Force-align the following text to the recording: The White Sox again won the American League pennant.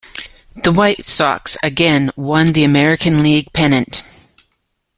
The 0.55 0.71
White 0.71 1.05
Sox 1.05 1.57
again 1.61 2.09
won 2.15 2.53
the 2.53 2.63
American 2.63 3.21
League 3.21 3.53
pennant. 3.53 4.01